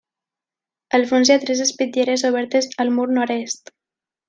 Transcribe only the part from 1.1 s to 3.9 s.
fons hi ha tres espitlleres obertes al mur nord-est.